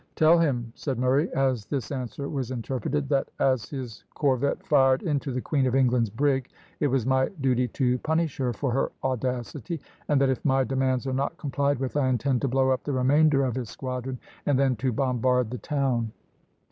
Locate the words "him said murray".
0.39-1.31